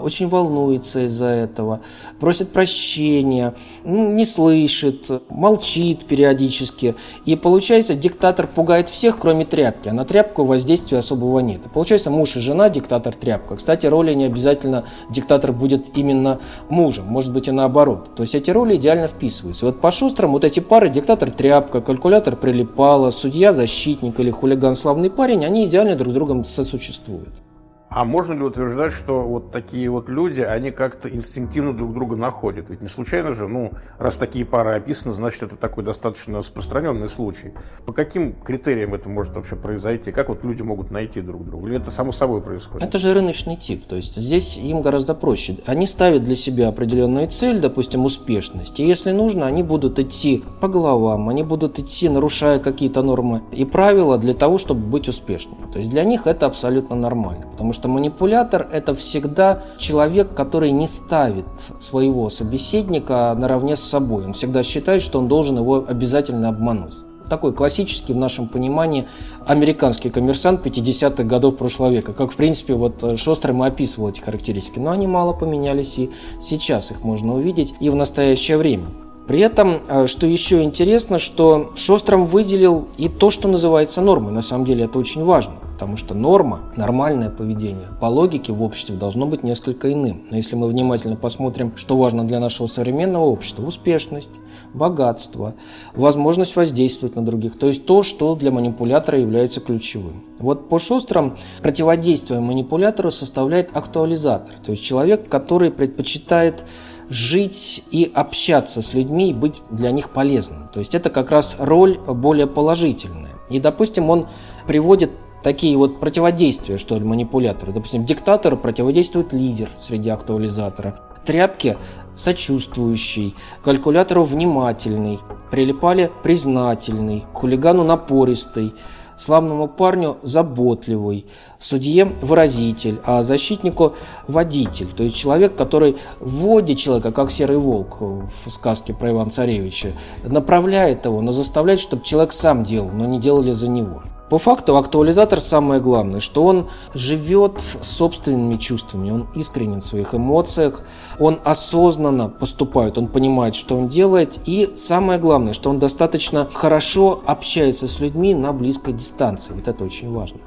очень 0.00 0.28
волнуется 0.28 1.06
из-за 1.06 1.26
этого, 1.26 1.80
просит 2.18 2.50
прощения, 2.50 3.54
не 3.84 4.24
слышит, 4.24 5.10
молчит 5.28 6.04
периодически. 6.06 6.94
И 7.26 7.36
получается, 7.36 7.94
диктатор 7.94 8.46
пугает 8.46 8.88
всех, 8.88 9.18
кроме 9.18 9.44
тряпки, 9.44 9.88
а 9.88 9.92
на 9.92 10.04
тряпку 10.04 10.44
воздействия 10.44 10.98
особого 10.98 11.40
нет. 11.40 11.66
И 11.66 11.68
получается, 11.68 12.10
муж 12.10 12.36
и 12.36 12.40
жена 12.40 12.68
диктатор 12.68 13.14
тряпка. 13.14 13.56
Кстати, 13.56 13.86
роли 13.86 14.14
не 14.14 14.24
обязательно 14.24 14.84
диктатор 15.10 15.52
будет 15.52 15.96
именно 15.96 16.40
мужем, 16.68 17.06
может 17.06 17.32
быть 17.32 17.48
и 17.48 17.52
наоборот. 17.52 18.14
То 18.16 18.22
есть 18.22 18.34
эти 18.34 18.50
роли 18.50 18.76
идеально 18.76 19.08
вписываются. 19.08 19.66
Вот 19.66 19.80
по 19.80 19.90
шустрым 19.90 20.32
вот 20.32 20.44
эти 20.44 20.60
пары 20.60 20.88
диктатор 20.88 21.30
тряпка, 21.30 21.80
калькулятор 21.80 22.36
прилипала, 22.36 23.10
судья 23.10 23.52
защитник 23.52 24.18
или 24.20 24.30
хулиган 24.30 24.76
славный 24.76 25.10
парень, 25.10 25.44
они 25.44 25.66
идеально 25.66 25.96
друг 25.96 26.12
с 26.12 26.14
другом 26.14 26.44
сосуществуют. 26.44 27.49
А 27.90 28.04
можно 28.04 28.34
ли 28.34 28.42
утверждать, 28.42 28.92
что 28.92 29.22
вот 29.22 29.50
такие 29.50 29.90
вот 29.90 30.08
люди, 30.08 30.42
они 30.42 30.70
как-то 30.70 31.08
инстинктивно 31.08 31.72
друг 31.72 31.92
друга 31.92 32.14
находят? 32.14 32.68
Ведь 32.70 32.82
не 32.82 32.88
случайно 32.88 33.34
же, 33.34 33.48
ну, 33.48 33.72
раз 33.98 34.16
такие 34.16 34.44
пары 34.44 34.74
описаны, 34.74 35.12
значит, 35.12 35.42
это 35.42 35.56
такой 35.56 35.82
достаточно 35.82 36.38
распространенный 36.38 37.08
случай. 37.08 37.52
По 37.86 37.92
каким 37.92 38.32
критериям 38.32 38.94
это 38.94 39.08
может 39.08 39.34
вообще 39.34 39.56
произойти? 39.56 40.12
Как 40.12 40.28
вот 40.28 40.44
люди 40.44 40.62
могут 40.62 40.92
найти 40.92 41.20
друг 41.20 41.44
друга? 41.44 41.66
Или 41.66 41.78
это 41.78 41.90
само 41.90 42.12
собой 42.12 42.42
происходит? 42.42 42.86
Это 42.86 42.98
же 42.98 43.12
рыночный 43.12 43.56
тип, 43.56 43.84
то 43.88 43.96
есть 43.96 44.14
здесь 44.14 44.56
им 44.56 44.82
гораздо 44.82 45.16
проще. 45.16 45.56
Они 45.66 45.88
ставят 45.88 46.22
для 46.22 46.36
себя 46.36 46.68
определенную 46.68 47.28
цель, 47.28 47.58
допустим, 47.60 48.04
успешность, 48.04 48.78
и 48.78 48.86
если 48.86 49.10
нужно, 49.10 49.46
они 49.46 49.64
будут 49.64 49.98
идти 49.98 50.44
по 50.60 50.68
головам, 50.68 51.28
они 51.28 51.42
будут 51.42 51.80
идти, 51.80 52.08
нарушая 52.08 52.60
какие-то 52.60 53.02
нормы 53.02 53.42
и 53.50 53.64
правила 53.64 54.16
для 54.16 54.34
того, 54.34 54.58
чтобы 54.58 54.80
быть 54.86 55.08
успешными. 55.08 55.72
То 55.72 55.80
есть 55.80 55.90
для 55.90 56.04
них 56.04 56.28
это 56.28 56.46
абсолютно 56.46 56.94
нормально, 56.94 57.46
потому 57.50 57.72
что 57.72 57.79
что 57.80 57.88
манипулятор– 57.88 58.68
это 58.72 58.94
всегда 58.94 59.62
человек, 59.78 60.34
который 60.34 60.70
не 60.70 60.86
ставит 60.86 61.46
своего 61.78 62.28
собеседника 62.28 63.34
наравне 63.38 63.74
с 63.74 63.80
собой. 63.80 64.26
Он 64.26 64.34
всегда 64.34 64.62
считает, 64.62 65.00
что 65.00 65.18
он 65.18 65.28
должен 65.28 65.56
его 65.56 65.82
обязательно 65.88 66.50
обмануть 66.50 66.92
такой 67.30 67.52
классический 67.54 68.12
в 68.12 68.16
нашем 68.16 68.48
понимании 68.48 69.06
американский 69.46 70.10
коммерсант 70.10 70.66
50-х 70.66 71.22
годов 71.22 71.56
прошлого 71.56 71.90
века. 71.90 72.12
Как, 72.12 72.32
в 72.32 72.36
принципе, 72.36 72.74
вот 72.74 73.02
Шострым 73.16 73.62
и 73.64 73.68
описывал 73.68 74.10
эти 74.10 74.20
характеристики. 74.20 74.80
Но 74.80 74.90
они 74.90 75.06
мало 75.06 75.32
поменялись, 75.32 75.96
и 75.96 76.10
сейчас 76.40 76.90
их 76.90 77.04
можно 77.04 77.36
увидеть 77.36 77.72
и 77.78 77.88
в 77.88 77.94
настоящее 77.94 78.58
время. 78.58 78.88
При 79.30 79.38
этом, 79.38 79.82
э, 79.88 80.08
что 80.08 80.26
еще 80.26 80.64
интересно, 80.64 81.20
что 81.20 81.70
Шостром 81.76 82.24
выделил 82.24 82.88
и 82.96 83.08
то, 83.08 83.30
что 83.30 83.46
называется 83.46 84.00
нормой. 84.00 84.32
На 84.32 84.42
самом 84.42 84.64
деле 84.64 84.86
это 84.86 84.98
очень 84.98 85.22
важно, 85.22 85.54
потому 85.74 85.96
что 85.96 86.14
норма, 86.14 86.62
нормальное 86.74 87.30
поведение 87.30 87.86
по 88.00 88.06
логике 88.06 88.52
в 88.52 88.60
обществе 88.60 88.96
должно 88.96 89.26
быть 89.26 89.44
несколько 89.44 89.92
иным. 89.92 90.24
Но 90.32 90.36
если 90.36 90.56
мы 90.56 90.66
внимательно 90.66 91.14
посмотрим, 91.14 91.70
что 91.76 91.96
важно 91.96 92.24
для 92.26 92.40
нашего 92.40 92.66
современного 92.66 93.26
общества, 93.26 93.64
успешность, 93.64 94.30
богатство, 94.74 95.54
возможность 95.94 96.56
воздействовать 96.56 97.14
на 97.14 97.24
других, 97.24 97.56
то 97.56 97.68
есть 97.68 97.86
то, 97.86 98.02
что 98.02 98.34
для 98.34 98.50
манипулятора 98.50 99.20
является 99.20 99.60
ключевым. 99.60 100.24
Вот 100.40 100.68
по 100.68 100.80
Шостром 100.80 101.36
противодействие 101.62 102.40
манипулятору 102.40 103.12
составляет 103.12 103.76
актуализатор, 103.76 104.56
то 104.58 104.72
есть 104.72 104.82
человек, 104.82 105.28
который 105.28 105.70
предпочитает 105.70 106.64
жить 107.10 107.84
и 107.90 108.10
общаться 108.14 108.80
с 108.80 108.94
людьми 108.94 109.30
и 109.30 109.34
быть 109.34 109.62
для 109.70 109.90
них 109.90 110.10
полезным. 110.10 110.68
То 110.72 110.78
есть 110.78 110.94
это 110.94 111.10
как 111.10 111.30
раз 111.30 111.56
роль 111.58 111.98
более 111.98 112.46
положительная. 112.46 113.34
И, 113.50 113.58
допустим, 113.58 114.08
он 114.08 114.28
приводит 114.66 115.10
такие 115.42 115.76
вот 115.76 116.00
противодействия, 116.00 116.78
что 116.78 116.96
ли, 116.96 117.04
манипуляторы. 117.04 117.72
Допустим, 117.72 118.04
диктатору 118.04 118.56
противодействует 118.56 119.32
лидер 119.32 119.68
среди 119.80 120.08
актуализатора. 120.08 121.00
Тряпке 121.26 121.76
сочувствующий, 122.14 123.34
калькулятору 123.62 124.24
внимательный, 124.24 125.18
прилипали 125.50 126.10
признательный, 126.22 127.24
хулигану 127.32 127.84
напористый, 127.84 128.74
славному 129.20 129.68
парню 129.68 130.16
заботливый, 130.22 131.26
судье 131.58 132.06
выразитель, 132.22 132.98
а 133.04 133.22
защитнику 133.22 133.94
водитель, 134.26 134.88
то 134.96 135.02
есть 135.02 135.16
человек, 135.16 135.54
который 135.56 135.98
вводит 136.20 136.78
человека, 136.78 137.12
как 137.12 137.30
серый 137.30 137.58
волк 137.58 138.00
в 138.00 138.48
сказке 138.48 138.94
про 138.94 139.10
Ивана 139.10 139.30
Царевича, 139.30 139.92
направляет 140.24 141.04
его, 141.04 141.20
но 141.20 141.32
заставляет, 141.32 141.80
чтобы 141.80 142.02
человек 142.04 142.32
сам 142.32 142.64
делал, 142.64 142.90
но 142.90 143.04
не 143.04 143.20
делали 143.20 143.52
за 143.52 143.68
него. 143.68 144.02
По 144.30 144.38
факту 144.38 144.76
актуализатор 144.76 145.40
самое 145.40 145.80
главное, 145.80 146.20
что 146.20 146.44
он 146.44 146.68
живет 146.94 147.60
собственными 147.60 148.54
чувствами, 148.54 149.10
он 149.10 149.26
искренен 149.34 149.80
в 149.80 149.84
своих 149.84 150.14
эмоциях, 150.14 150.82
он 151.18 151.40
осознанно 151.42 152.28
поступает, 152.28 152.96
он 152.96 153.08
понимает, 153.08 153.56
что 153.56 153.76
он 153.76 153.88
делает, 153.88 154.38
и 154.46 154.70
самое 154.76 155.18
главное, 155.18 155.52
что 155.52 155.68
он 155.68 155.80
достаточно 155.80 156.48
хорошо 156.54 157.20
общается 157.26 157.88
с 157.88 157.98
людьми 157.98 158.32
на 158.32 158.52
близкой 158.52 158.94
дистанции. 158.94 159.52
Вот 159.52 159.66
это 159.66 159.82
очень 159.82 160.12
важно. 160.12 160.38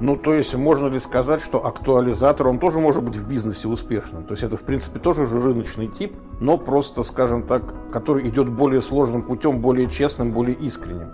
Ну, 0.00 0.16
то 0.16 0.32
есть, 0.32 0.54
можно 0.54 0.86
ли 0.86 0.98
сказать, 0.98 1.42
что 1.42 1.64
актуализатор, 1.64 2.48
он 2.48 2.58
тоже 2.58 2.78
может 2.78 3.02
быть 3.02 3.16
в 3.16 3.28
бизнесе 3.28 3.68
успешным? 3.68 4.24
То 4.24 4.32
есть, 4.32 4.44
это, 4.44 4.56
в 4.56 4.62
принципе, 4.62 4.98
тоже 4.98 5.26
же 5.26 5.40
рыночный 5.40 5.88
тип, 5.88 6.14
но 6.40 6.56
просто, 6.56 7.02
скажем 7.02 7.42
так, 7.46 7.74
который 7.92 8.26
идет 8.28 8.50
более 8.50 8.80
сложным 8.80 9.22
путем, 9.22 9.60
более 9.60 9.90
честным, 9.90 10.32
более 10.32 10.56
искренним. 10.56 11.12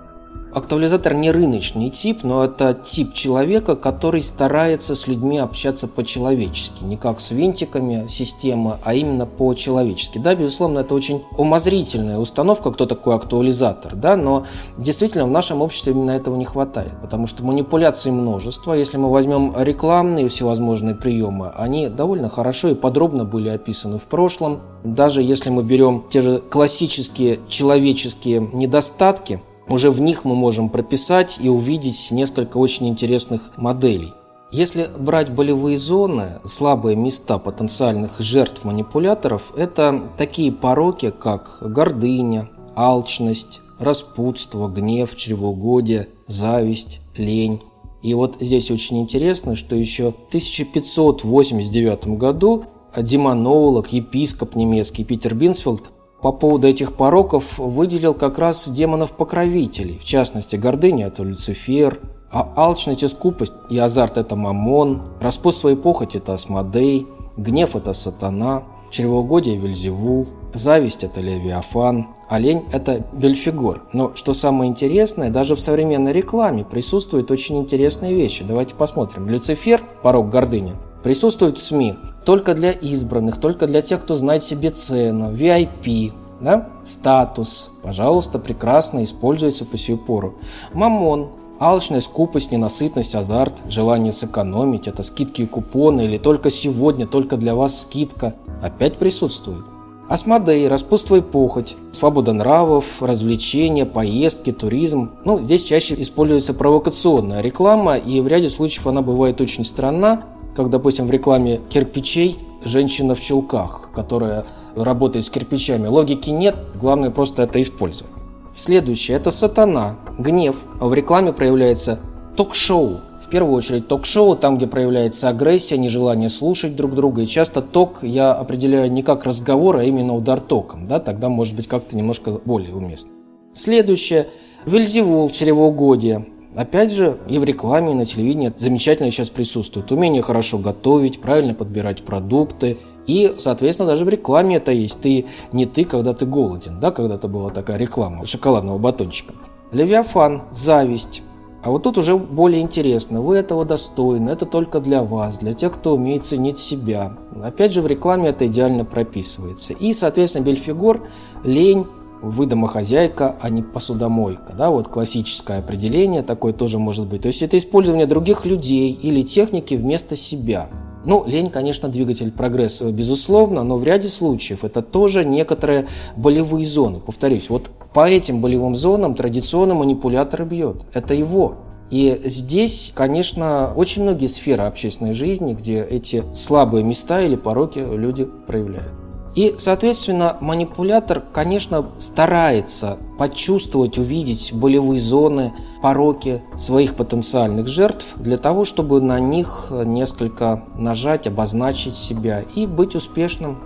Актуализатор 0.55 1.15
не 1.15 1.31
рыночный 1.31 1.89
тип, 1.89 2.25
но 2.25 2.45
это 2.45 2.75
тип 2.75 3.15
человека, 3.15 3.75
который 3.75 4.23
старается 4.23 4.95
с 4.95 5.07
людьми 5.07 5.39
общаться 5.39 5.89
по-человечески, 5.89 6.85
не 6.85 6.99
как 6.99 7.21
с 7.21 7.31
винтиками 7.31 8.07
системы, 8.07 8.77
а 8.85 8.93
именно 8.93 9.25
по-человечески. 9.25 10.19
Да, 10.19 10.35
безусловно, 10.35 10.81
это 10.81 10.95
очень 10.95 11.23
умозрительная 11.39 12.19
установка, 12.19 12.71
кто 12.71 12.85
такой 12.85 13.15
актуализатор, 13.15 13.97
да, 13.97 14.15
но 14.15 14.45
действительно 14.77 15.25
в 15.25 15.31
нашем 15.31 15.63
обществе 15.63 15.93
именно 15.93 16.11
этого 16.11 16.37
не 16.37 16.45
хватает, 16.45 16.93
потому 17.01 17.27
что 17.27 17.43
манипуляций 17.45 18.13
множество. 18.13 18.75
Если 18.75 18.99
мы 18.99 19.11
возьмем 19.11 19.55
рекламные 19.57 20.29
всевозможные 20.29 20.95
приемы, 20.95 21.51
они 21.57 21.89
довольно 21.89 22.29
хорошо 22.29 22.69
и 22.69 22.75
подробно 22.75 23.25
были 23.25 23.49
описаны 23.49 23.99
в 23.99 24.05
прошлом. 24.05 24.61
Даже 24.85 25.23
если 25.23 25.49
мы 25.49 25.63
берем 25.63 26.05
те 26.11 26.21
же 26.21 26.41
классические 26.41 27.41
человеческие 27.49 28.47
недостатки, 28.53 29.41
уже 29.69 29.91
в 29.91 30.01
них 30.01 30.25
мы 30.25 30.35
можем 30.35 30.69
прописать 30.69 31.39
и 31.41 31.49
увидеть 31.49 32.11
несколько 32.11 32.59
очень 32.59 32.89
интересных 32.89 33.53
моделей. 33.57 34.13
Если 34.51 34.91
брать 34.99 35.31
болевые 35.31 35.79
зоны, 35.79 36.41
слабые 36.45 36.95
места 36.95 37.39
потенциальных 37.39 38.21
жертв 38.21 38.65
манипуляторов, 38.65 39.53
это 39.57 40.11
такие 40.19 40.53
пороки, 40.53 41.11
как 41.11 41.59
гордыня, 41.63 42.51
алчность, 42.77 43.63
распутство, 43.79 44.69
гнев, 44.69 45.17
чревоугодие, 45.17 46.09
зависть, 46.27 47.01
лень. 47.17 47.63
И 48.03 48.13
вот 48.15 48.37
здесь 48.41 48.71
очень 48.71 49.01
интересно, 49.01 49.57
что 49.57 49.75
еще 49.75 50.11
в 50.11 50.17
1589 50.29 52.19
году 52.19 52.65
демонолог, 52.97 53.89
епископ 53.93 54.55
немецкий 54.55 55.05
Питер 55.05 55.35
Бинсфилд 55.35 55.91
по 56.23 56.31
поводу 56.31 56.69
этих 56.69 56.95
пороков 56.95 57.59
выделил 57.59 58.15
как 58.15 58.39
раз 58.39 58.69
демонов-покровителей, 58.69 59.99
в 59.99 60.05
частности, 60.05 60.55
гордыня– 60.55 61.07
это 61.09 61.25
Люцифер, 61.25 61.99
а 62.31 62.53
алчность 62.57 63.03
и 63.03 63.09
скупость 63.09 63.55
и 63.69 63.79
азарт– 63.79 64.17
это 64.19 64.37
Мамон, 64.37 65.03
распутство 65.21 65.69
и 65.69 65.75
похоть– 65.75 66.15
это 66.17 66.35
Асмодей, 66.35 67.09
гнев– 67.37 67.75
это 67.77 67.93
Сатана, 67.93 68.63
чревоугодие– 68.91 69.57
Вельзевул, 69.59 70.29
зависть– 70.55 71.03
это 71.05 71.21
Левиафан, 71.21 72.07
а 72.29 72.39
лень– 72.39 72.63
это 72.73 73.05
Бельфигор. 73.13 73.83
Но 73.93 74.15
что 74.15 74.33
самое 74.33 74.71
интересное, 74.71 75.29
даже 75.29 75.57
в 75.57 75.61
современной 75.61 76.13
рекламе 76.13 76.65
присутствуют 76.65 77.33
очень 77.33 77.59
интересные 77.59 78.15
вещи. 78.15 78.45
Давайте 78.47 78.77
посмотрим. 78.77 79.29
Люцифер, 79.29 79.83
порог 80.03 80.31
гордыни, 80.31 80.75
присутствует 81.03 81.59
в 81.59 81.63
СМИ 81.63 81.97
только 82.25 82.55
для 82.55 82.73
избранных, 82.73 83.39
только 83.39 83.67
для 83.67 83.83
тех, 83.83 84.03
кто 84.03 84.15
знает 84.15 84.43
себе 84.43 84.71
цену, 84.71 85.33
VIP, 85.33 86.13
да? 86.41 86.69
статус, 86.83 87.71
пожалуйста, 87.83 88.39
прекрасно 88.39 89.05
используется 89.05 89.65
по 89.65 89.77
сию 89.77 89.99
пору. 89.99 90.35
Мамон, 90.73 91.31
Алчность, 91.65 92.07
скупость, 92.07 92.51
ненасытность, 92.51 93.15
азарт, 93.15 93.63
желание 93.69 94.13
сэкономить, 94.13 94.89
это 94.89 95.05
скидки 95.05 95.43
и 95.43 95.47
купоны 95.47 96.07
или 96.07 96.19
только 96.19 96.51
сегодня, 96.51 97.07
только 97.07 97.37
для 97.37 97.55
вас 97.55 97.83
скидка, 97.83 98.35
опять 98.61 98.97
присутствует. 98.97 99.65
Асмодей, 100.09 100.67
распутство 100.67 101.15
и 101.15 101.21
похоть, 101.21 101.77
свобода 101.93 102.33
нравов, 102.33 103.01
развлечения, 103.01 103.87
поездки, 103.87 104.51
туризм. 104.51 105.13
Ну, 105.25 105.41
здесь 105.41 105.63
чаще 105.63 105.95
используется 106.01 106.53
провокационная 106.53 107.43
реклама, 107.43 107.95
и 107.97 108.21
в 108.21 108.27
ряде 108.27 108.51
случаев 108.51 108.89
она 108.89 109.01
бывает 109.01 109.41
очень 109.41 109.65
странна, 109.65 110.25
как, 110.55 110.71
допустим, 110.71 111.07
в 111.07 111.11
рекламе 111.11 111.61
кирпичей 111.69 112.39
женщина 112.65 113.15
в 113.15 113.21
чулках, 113.21 113.91
которая 113.95 114.45
работает 114.75 115.25
с 115.25 115.31
кирпичами. 115.31 115.87
Логики 115.87 116.31
нет, 116.31 116.57
главное 116.75 117.11
просто 117.11 117.43
это 117.43 117.61
использовать. 117.61 118.13
Следующее– 118.55 119.17
это 119.19 119.31
сатана, 119.31 119.97
гнев. 120.19 120.57
В 120.79 120.93
рекламе 120.93 121.33
проявляется 121.33 122.01
ток-шоу. 122.37 123.01
В 123.25 123.29
первую 123.31 123.55
очередь 123.55 123.89
ток-шоу, 123.89 124.37
там, 124.37 124.59
где 124.59 124.67
проявляется 124.67 125.31
агрессия, 125.31 125.79
нежелание 125.79 126.29
слушать 126.29 126.77
друг 126.77 126.95
друга. 126.95 127.23
И 127.23 127.27
часто 127.27 127.63
ток 127.63 128.03
я 128.03 128.33
определяю 128.33 128.93
не 128.93 129.03
как 129.03 129.25
разговор, 129.25 129.77
а 129.77 129.85
именно 129.85 130.15
удар 130.15 130.39
током. 130.39 130.87
Да? 130.87 131.01
Тогда 131.01 131.31
может 131.31 131.57
быть 131.57 131.67
как-то 131.67 131.97
немножко 131.97 132.33
более 132.45 132.75
уместно. 132.75 133.11
Следующее– 133.55 134.29
Вельзевул, 134.65 135.29
чревоугодие. 135.31 136.25
Опять 136.55 136.93
же, 136.93 137.19
и 137.29 137.39
в 137.39 137.45
рекламе, 137.45 137.93
и 137.93 137.95
на 137.95 138.05
телевидении 138.05 138.53
замечательно 138.57 139.11
сейчас 139.11 139.31
присутствует. 139.31 139.91
Умение 139.91 140.23
хорошо 140.23 140.59
готовить, 140.59 141.21
правильно 141.21 141.55
подбирать 141.55 142.05
продукты. 142.05 142.79
И, 143.07 143.35
соответственно, 143.39 143.89
даже 143.89 144.05
в 144.05 144.09
рекламе 144.09 144.57
это 144.57 144.71
есть. 144.71 145.01
Ты 145.01 145.27
не 145.53 145.67
ты, 145.67 145.85
когда 145.85 146.13
ты 146.13 146.27
голоден. 146.27 146.79
Да, 146.79 146.91
когда-то 146.91 147.29
была 147.29 147.51
такая 147.51 147.79
реклама 147.79 148.27
шоколадного 148.27 148.79
батончика. 148.79 149.35
Левиафан, 149.73 150.43
зависть. 150.51 151.23
А 151.63 151.71
вот 151.71 151.85
тут 151.85 151.97
уже 151.97 152.17
более 152.17 152.61
интересно. 152.61 153.23
Вы 153.23 153.37
этого 153.37 153.65
достойны, 153.65 154.31
это 154.31 154.47
только 154.47 154.81
для 154.81 155.03
вас, 155.03 155.39
для 155.39 155.55
тех, 155.55 155.73
кто 155.73 155.95
умеет 155.95 156.25
ценить 156.25 156.59
себя. 156.59 157.17
Опять 157.43 157.73
же, 157.73 157.83
в 157.83 157.87
рекламе 157.87 158.31
это 158.31 158.47
идеально 158.47 158.85
прописывается. 158.85 159.73
И, 159.73 159.93
соответственно, 159.95 160.45
Бельфигор, 160.45 161.09
лень, 161.45 161.87
вы 162.23 162.47
домохозяйка, 162.47 163.37
а 163.41 163.51
не 163.51 163.63
посудомойка. 163.63 164.55
Да, 164.57 164.71
вот 164.71 164.89
классическое 164.89 165.59
определение 165.59 166.23
такое 166.23 166.53
тоже 166.53 166.79
может 166.79 167.07
быть. 167.07 167.23
То 167.23 167.29
есть 167.29 167.43
это 167.43 167.59
использование 167.59 168.07
других 168.07 168.47
людей 168.47 168.93
или 168.93 169.23
техники 169.23 169.75
вместо 169.75 170.17
себя. 170.17 170.69
Ну, 171.05 171.25
лень, 171.27 171.51
конечно, 171.51 171.89
двигатель 171.89 172.31
прогресса, 172.31 172.91
безусловно, 172.93 173.65
но 173.65 173.77
в 173.77 173.83
ряде 173.83 174.09
случаев 174.09 174.65
это 174.65 174.83
тоже 174.83 175.25
некоторые 175.25 175.89
болевые 176.17 176.65
зоны. 176.65 177.01
Повторюсь, 177.01 177.51
вот 177.51 177.71
по 177.93 178.09
этим 178.09 178.41
болевым 178.41 178.77
зонам 178.77 179.17
традиционно 179.17 179.75
манипулятор 179.75 180.45
бьет. 180.45 180.85
Это 180.95 181.15
его. 181.15 181.57
И 181.91 182.23
здесь, 182.25 182.93
конечно, 182.95 183.73
очень 183.77 184.03
многие 184.03 184.29
сферы 184.29 184.63
общественной 184.63 185.13
жизни, 185.13 185.55
где 185.55 185.83
эти 185.83 186.23
слабые 186.35 186.85
места 186.85 187.21
или 187.21 187.35
пороки 187.35 187.81
люди 187.81 188.25
проявляют. 188.47 188.93
И, 189.35 189.55
соответственно, 189.57 190.37
манипулятор, 190.41 191.23
конечно, 191.33 191.87
старается 191.99 192.99
почувствовать, 193.19 193.97
увидеть 193.99 194.53
болевые 194.53 195.01
зоны, 195.01 195.55
пороки 195.83 196.43
своих 196.59 196.97
потенциальных 196.97 197.67
жертв 197.67 198.07
для 198.17 198.37
того, 198.37 198.65
чтобы 198.65 199.01
на 199.01 199.19
них 199.21 199.69
несколько 199.71 200.65
нажать, 200.75 201.27
обозначить 201.27 201.95
себя 201.95 202.43
и 202.55 202.67
быть 202.67 202.95
успешным. 202.95 203.59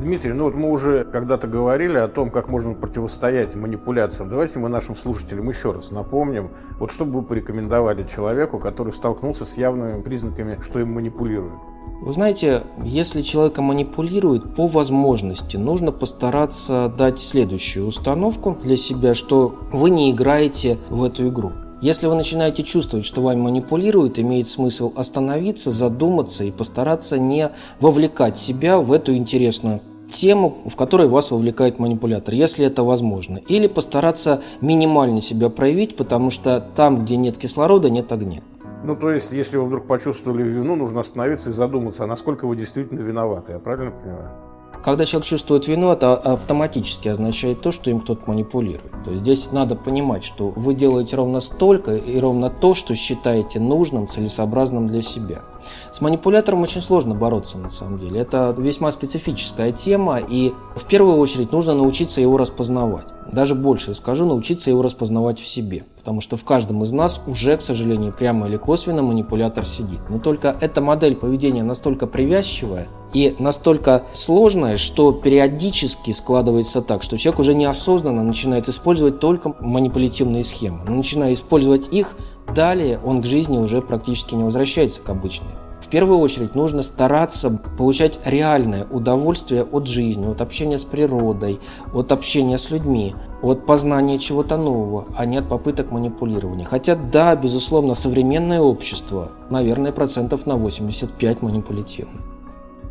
Дмитрий, 0.00 0.32
ну 0.32 0.44
вот 0.44 0.54
мы 0.54 0.70
уже 0.70 1.04
когда-то 1.04 1.46
говорили 1.46 1.96
о 1.96 2.08
том, 2.08 2.30
как 2.30 2.48
можно 2.48 2.74
противостоять 2.74 3.54
манипуляциям. 3.54 4.28
Давайте 4.28 4.58
мы 4.58 4.68
нашим 4.68 4.94
слушателям 4.94 5.48
еще 5.48 5.72
раз 5.72 5.90
напомним, 5.90 6.50
вот 6.78 6.90
что 6.90 7.04
бы 7.06 7.20
вы 7.20 7.22
порекомендовали 7.22 8.06
человеку, 8.06 8.58
который 8.58 8.92
столкнулся 8.92 9.46
с 9.46 9.56
явными 9.56 10.02
признаками, 10.02 10.58
что 10.62 10.80
им 10.80 10.92
манипулируют. 10.92 11.54
Вы 12.00 12.12
знаете, 12.12 12.62
если 12.84 13.22
человека 13.22 13.62
манипулируют, 13.62 14.54
по 14.54 14.66
возможности 14.68 15.56
нужно 15.56 15.92
постараться 15.92 16.92
дать 16.96 17.18
следующую 17.18 17.86
установку 17.88 18.56
для 18.62 18.76
себя, 18.76 19.14
что 19.14 19.56
вы 19.72 19.90
не 19.90 20.12
играете 20.12 20.78
в 20.88 21.02
эту 21.02 21.28
игру. 21.28 21.52
Если 21.82 22.06
вы 22.06 22.14
начинаете 22.14 22.62
чувствовать, 22.62 23.04
что 23.04 23.20
вами 23.20 23.40
манипулируют, 23.40 24.18
имеет 24.18 24.48
смысл 24.48 24.92
остановиться, 24.96 25.70
задуматься 25.70 26.44
и 26.44 26.50
постараться 26.50 27.18
не 27.18 27.50
вовлекать 27.80 28.38
себя 28.38 28.78
в 28.78 28.92
эту 28.92 29.14
интересную 29.14 29.82
тему, 30.08 30.58
в 30.64 30.76
которой 30.76 31.08
вас 31.08 31.30
вовлекает 31.30 31.78
манипулятор, 31.78 32.34
если 32.34 32.64
это 32.64 32.82
возможно. 32.82 33.38
Или 33.48 33.66
постараться 33.66 34.42
минимально 34.60 35.20
себя 35.20 35.50
проявить, 35.50 35.96
потому 35.96 36.30
что 36.30 36.64
там, 36.74 37.04
где 37.04 37.16
нет 37.16 37.36
кислорода, 37.36 37.90
нет 37.90 38.10
огня. 38.12 38.42
Ну, 38.86 38.94
то 38.94 39.10
есть, 39.10 39.32
если 39.32 39.56
вы 39.56 39.64
вдруг 39.64 39.88
почувствовали 39.88 40.44
вину, 40.44 40.76
нужно 40.76 41.00
остановиться 41.00 41.50
и 41.50 41.52
задуматься, 41.52 42.04
а 42.04 42.06
насколько 42.06 42.46
вы 42.46 42.54
действительно 42.54 43.00
виноваты. 43.00 43.52
Я 43.52 43.58
правильно 43.58 43.90
понимаю? 43.90 44.55
Когда 44.86 45.04
человек 45.04 45.26
чувствует 45.26 45.66
вину, 45.66 45.90
это 45.90 46.14
автоматически 46.14 47.08
означает 47.08 47.60
то, 47.60 47.72
что 47.72 47.90
им 47.90 47.98
кто-то 47.98 48.22
манипулирует. 48.30 48.92
То 49.04 49.10
есть 49.10 49.22
здесь 49.22 49.50
надо 49.50 49.74
понимать, 49.74 50.24
что 50.24 50.50
вы 50.50 50.74
делаете 50.74 51.16
ровно 51.16 51.40
столько 51.40 51.96
и 51.96 52.20
ровно 52.20 52.50
то, 52.50 52.72
что 52.72 52.94
считаете 52.94 53.58
нужным, 53.58 54.06
целесообразным 54.06 54.86
для 54.86 55.02
себя. 55.02 55.42
С 55.90 56.00
манипулятором 56.00 56.62
очень 56.62 56.80
сложно 56.80 57.16
бороться 57.16 57.58
на 57.58 57.68
самом 57.68 57.98
деле. 57.98 58.20
Это 58.20 58.54
весьма 58.56 58.92
специфическая 58.92 59.72
тема, 59.72 60.18
и 60.20 60.52
в 60.76 60.84
первую 60.84 61.16
очередь 61.16 61.50
нужно 61.50 61.74
научиться 61.74 62.20
его 62.20 62.36
распознавать. 62.36 63.06
Даже 63.32 63.56
больше 63.56 63.92
скажу, 63.96 64.24
научиться 64.24 64.70
его 64.70 64.82
распознавать 64.82 65.40
в 65.40 65.46
себе. 65.46 65.84
Потому 65.96 66.20
что 66.20 66.36
в 66.36 66.44
каждом 66.44 66.84
из 66.84 66.92
нас 66.92 67.20
уже, 67.26 67.56
к 67.56 67.60
сожалению, 67.60 68.12
прямо 68.12 68.46
или 68.46 68.56
косвенно 68.56 69.02
манипулятор 69.02 69.64
сидит. 69.64 69.98
Но 70.08 70.20
только 70.20 70.56
эта 70.60 70.80
модель 70.80 71.16
поведения 71.16 71.64
настолько 71.64 72.06
привязчивая, 72.06 72.86
и 73.16 73.34
настолько 73.38 74.04
сложное, 74.12 74.76
что 74.76 75.10
периодически 75.10 76.10
складывается 76.10 76.82
так, 76.82 77.02
что 77.02 77.16
человек 77.16 77.40
уже 77.40 77.54
неосознанно 77.54 78.22
начинает 78.22 78.68
использовать 78.68 79.20
только 79.20 79.54
манипулятивные 79.58 80.44
схемы. 80.44 80.80
Но 80.86 80.96
начиная 80.96 81.32
использовать 81.32 81.88
их, 81.88 82.14
далее 82.54 83.00
он 83.02 83.22
к 83.22 83.24
жизни 83.24 83.56
уже 83.56 83.80
практически 83.80 84.34
не 84.34 84.44
возвращается 84.44 85.00
к 85.00 85.08
обычной. 85.08 85.52
В 85.80 85.88
первую 85.88 86.18
очередь 86.18 86.54
нужно 86.54 86.82
стараться 86.82 87.58
получать 87.78 88.18
реальное 88.26 88.86
удовольствие 88.90 89.62
от 89.62 89.86
жизни, 89.86 90.30
от 90.30 90.42
общения 90.42 90.76
с 90.76 90.84
природой, 90.84 91.58
от 91.94 92.12
общения 92.12 92.58
с 92.58 92.68
людьми, 92.68 93.14
от 93.40 93.64
познания 93.64 94.18
чего-то 94.18 94.58
нового, 94.58 95.06
а 95.16 95.24
не 95.24 95.38
от 95.38 95.48
попыток 95.48 95.90
манипулирования. 95.90 96.66
Хотя 96.66 96.96
да, 96.96 97.34
безусловно, 97.34 97.94
современное 97.94 98.60
общество, 98.60 99.32
наверное, 99.48 99.92
процентов 99.92 100.44
на 100.44 100.56
85 100.56 101.40
манипулятивно. 101.40 102.35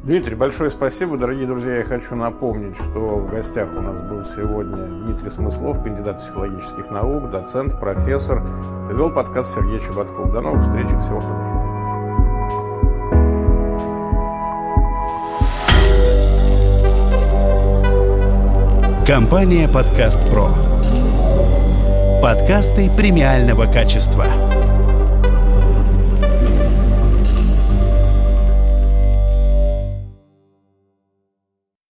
Дмитрий, 0.06 0.36
большое 0.36 0.70
спасибо. 0.70 1.18
Дорогие 1.18 1.48
друзья, 1.48 1.78
я 1.78 1.84
хочу 1.84 2.14
напомнить, 2.14 2.78
что 2.78 3.18
в 3.18 3.32
гостях 3.32 3.70
у 3.76 3.82
нас 3.82 3.98
был 4.08 4.24
сегодня 4.24 4.86
Дмитрий 4.86 5.32
Смыслов, 5.32 5.82
кандидат 5.84 6.20
психологических 6.20 6.92
наук, 6.92 7.32
доцент, 7.32 7.80
профессор. 7.80 8.44
Вел 8.92 9.12
подкаст 9.12 9.56
Сергей 9.56 9.80
Чеботков. 9.80 10.32
До 10.32 10.42
новых 10.42 10.62
встреч 10.62 10.86
и 10.86 10.98
всего 11.00 11.20
хорошего. 11.20 11.66
Компания 19.08 19.68
«Подкаст 19.68 20.24
Про». 20.30 20.50
Подкасты 22.22 22.92
премиального 22.96 23.66
качества. 23.66 24.45